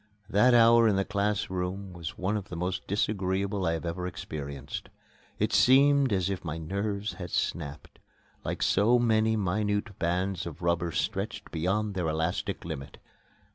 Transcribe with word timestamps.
That 0.31 0.55
hour 0.55 0.87
in 0.87 0.95
the 0.95 1.05
class 1.05 1.51
room 1.51 1.93
was 1.93 2.17
one 2.17 2.35
of 2.35 2.49
the 2.49 2.55
most 2.55 2.87
disagreeable 2.87 3.67
I 3.67 3.75
ever 3.75 4.07
experienced. 4.07 4.89
It 5.37 5.53
seemed 5.53 6.11
as 6.11 6.27
if 6.27 6.43
my 6.43 6.57
nerves 6.57 7.13
had 7.21 7.29
snapped, 7.29 7.99
like 8.43 8.63
so 8.63 8.97
many 8.97 9.35
minute 9.35 9.99
bands 9.99 10.47
of 10.47 10.63
rubber 10.63 10.91
stretched 10.91 11.51
beyond 11.51 11.93
their 11.93 12.07
elastic 12.07 12.65
limit. 12.65 12.97